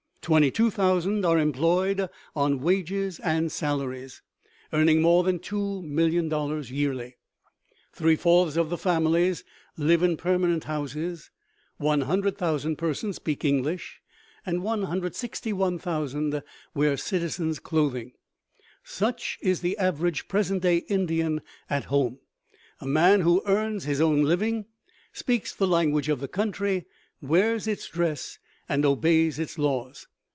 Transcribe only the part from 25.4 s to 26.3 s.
the language of the